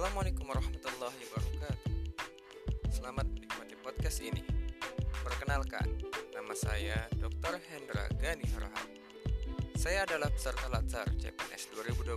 Assalamualaikum 0.00 0.48
warahmatullahi 0.48 1.22
wabarakatuh. 1.28 1.92
Selamat 2.88 3.28
menikmati 3.36 3.76
podcast 3.84 4.24
ini. 4.24 4.40
Perkenalkan, 5.20 5.92
nama 6.32 6.56
saya 6.56 7.04
Dr. 7.20 7.60
Hendra 7.68 8.08
Gani 8.16 8.48
Harahap 8.48 8.88
Saya 9.76 10.08
adalah 10.08 10.32
peserta 10.32 10.72
Latsar 10.72 11.04
CPNS 11.20 11.76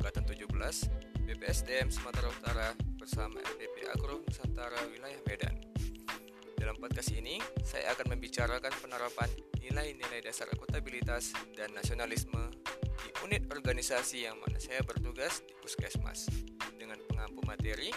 Angkatan 0.00 0.24
17 0.24 1.28
BPSDM 1.28 1.92
Sumatera 1.92 2.32
Utara 2.32 2.72
bersama 2.96 3.44
LPP 3.44 3.84
Agro 3.92 4.24
Nusantara 4.24 4.80
Wilayah 4.88 5.20
Medan. 5.28 5.60
Dalam 6.56 6.80
podcast 6.80 7.12
ini, 7.12 7.44
saya 7.60 7.92
akan 7.92 8.16
membicarakan 8.16 8.72
penerapan 8.80 9.28
nilai-nilai 9.60 10.24
dasar 10.24 10.48
akuntabilitas 10.48 11.36
dan 11.52 11.76
nasionalisme 11.76 12.40
di 13.00 13.10
unit 13.24 13.48
organisasi 13.48 14.28
yang 14.28 14.36
mana 14.44 14.60
saya 14.60 14.84
bertugas 14.84 15.40
di 15.48 15.56
Puskesmas 15.56 16.28
dengan 16.76 17.00
pengampu 17.08 17.40
materi 17.48 17.88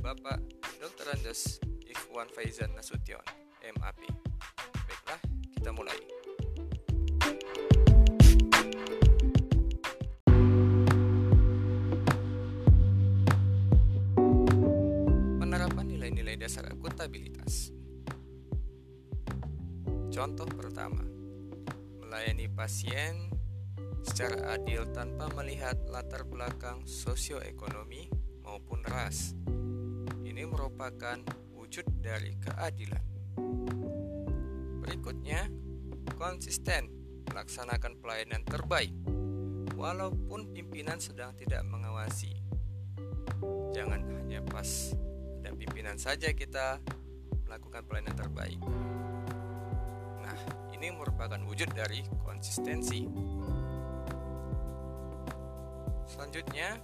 Bapak 0.00 0.40
Dr. 0.80 1.12
Andes 1.12 1.60
Ikhwan 1.84 2.30
Faizan 2.32 2.72
Nasution, 2.72 3.20
MAP. 3.76 4.00
Baiklah, 4.88 5.20
kita 5.52 5.70
mulai. 5.76 5.98
Penerapan 15.36 15.84
nilai-nilai 15.84 16.40
dasar 16.40 16.64
akuntabilitas. 16.72 17.76
Contoh 20.08 20.48
pertama, 20.48 21.04
melayani 22.00 22.48
pasien 22.48 23.39
secara 24.04 24.56
adil 24.56 24.88
tanpa 24.90 25.28
melihat 25.36 25.76
latar 25.88 26.24
belakang 26.24 26.84
sosioekonomi 26.88 28.08
maupun 28.44 28.80
ras. 28.86 29.36
Ini 30.24 30.46
merupakan 30.48 31.20
wujud 31.52 31.86
dari 32.00 32.34
keadilan. 32.40 33.04
Berikutnya, 34.80 35.46
konsisten 36.18 36.90
melaksanakan 37.30 38.00
pelayanan 38.02 38.42
terbaik 38.42 38.92
walaupun 39.78 40.50
pimpinan 40.50 40.98
sedang 40.98 41.32
tidak 41.38 41.62
mengawasi. 41.64 42.36
Jangan 43.70 44.02
hanya 44.02 44.42
pas 44.44 44.92
ada 45.40 45.54
pimpinan 45.54 45.96
saja 45.96 46.34
kita 46.34 46.82
melakukan 47.46 47.86
pelayanan 47.86 48.16
terbaik. 48.18 48.60
Nah, 50.20 50.36
ini 50.76 50.92
merupakan 50.92 51.40
wujud 51.46 51.70
dari 51.72 52.04
konsistensi. 52.20 53.29
Selanjutnya, 56.10 56.74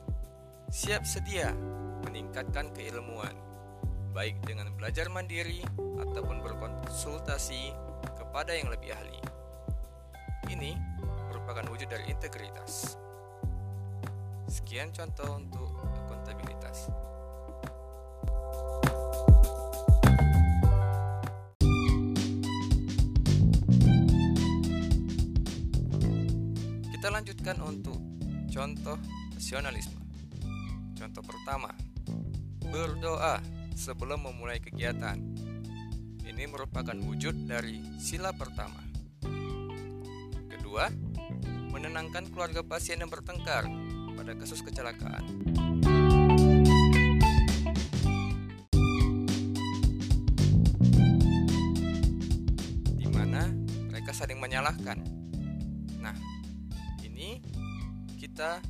siap 0.70 1.02
sedia 1.02 1.50
meningkatkan 2.06 2.70
keilmuan, 2.70 3.34
baik 4.14 4.38
dengan 4.46 4.70
belajar 4.78 5.10
mandiri 5.10 5.66
ataupun 5.98 6.46
berkonsultasi 6.46 7.74
kepada 8.14 8.54
yang 8.54 8.70
lebih 8.70 8.94
ahli. 8.94 9.18
Ini 10.46 10.78
merupakan 11.26 11.66
wujud 11.66 11.90
dari 11.90 12.06
integritas. 12.06 12.94
Sekian 14.46 14.94
contoh 14.94 15.42
untuk 15.42 15.74
akuntabilitas. 16.06 16.86
Kita 26.94 27.10
lanjutkan 27.10 27.58
untuk 27.66 28.15
contoh 28.50 28.98
nasionalisme. 29.34 30.00
Contoh 30.96 31.22
pertama, 31.22 31.70
berdoa 32.72 33.38
sebelum 33.76 34.24
memulai 34.26 34.58
kegiatan. 34.58 35.20
Ini 36.26 36.44
merupakan 36.50 36.96
wujud 36.96 37.46
dari 37.46 37.78
sila 38.00 38.32
pertama. 38.34 38.82
Kedua, 40.50 40.90
menenangkan 41.70 42.32
keluarga 42.32 42.64
pasien 42.64 42.98
yang 43.04 43.12
bertengkar 43.12 43.68
pada 44.16 44.32
kasus 44.34 44.64
kecelakaan. 44.64 45.22
Di 52.96 53.06
mana 53.12 53.52
mereka 53.92 54.10
saling 54.16 54.40
menyalahkan. 54.40 54.98
Nah, 56.00 56.16
ini 57.04 57.38
kita 58.36 58.60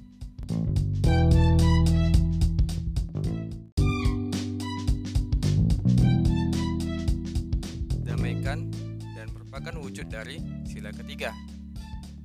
damaikan 8.06 8.70
dan 9.18 9.26
merupakan 9.34 9.74
wujud 9.82 10.06
dari 10.06 10.38
sila 10.70 10.94
ketiga 10.94 11.34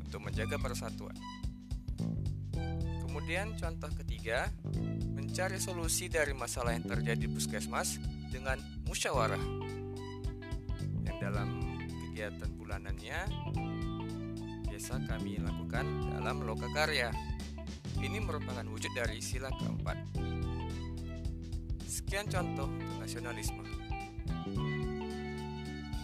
untuk 0.06 0.22
menjaga 0.22 0.62
persatuan. 0.62 1.18
Kemudian 3.09 3.57
contoh 3.57 3.90
ketiga, 3.90 4.46
mencari 5.18 5.57
solusi 5.57 6.13
dari 6.13 6.38
masalah 6.38 6.78
yang 6.78 6.85
terjadi 6.85 7.25
di 7.25 7.30
puskesmas 7.34 7.97
dengan 8.30 8.62
musyawarah. 8.85 9.41
Yang 11.09 11.18
dalam 11.18 11.50
kegiatan 12.06 12.50
bulanannya 12.53 13.19
biasa 14.81 14.97
kami 15.09 15.38
lakukan 15.38 15.85
dalam 16.09 16.41
loka 16.41 16.66
karya. 16.74 17.31
Ini 18.01 18.17
merupakan 18.17 18.66
wujud 18.66 18.89
dari 18.97 19.22
sila 19.22 19.53
keempat. 19.53 19.97
Sekian 21.85 22.25
contoh 22.25 22.66
nasionalisme. 22.97 23.62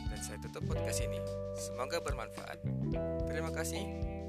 Dan 0.07 0.19
saya 0.21 0.37
tutup 0.45 0.61
podcast 0.69 1.01
ini. 1.01 1.17
Semoga 1.57 1.97
bermanfaat. 1.97 2.61
Terima 3.25 3.49
kasih. 3.49 3.81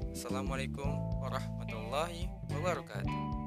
Assalamualaikum 0.09 0.89
warahmatullahi 1.21 2.25
wabarakatuh. 2.49 3.38